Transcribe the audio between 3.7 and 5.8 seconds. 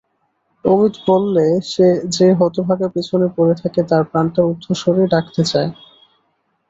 তার প্রাণটা ঊর্ধ্বস্বরে ডাকতে চায়।